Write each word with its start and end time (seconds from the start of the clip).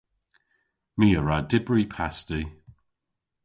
My 0.97 1.07
a 1.19 1.21
wra 1.21 1.37
dybri 1.49 1.83
pasti. 1.93 2.41